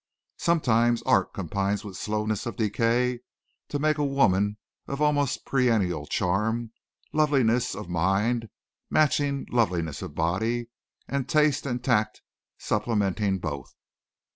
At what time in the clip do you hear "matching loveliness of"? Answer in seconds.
8.89-10.15